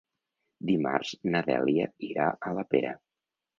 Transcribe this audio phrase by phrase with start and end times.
[0.69, 2.99] Dimarts na Dèlia irà a la Pera.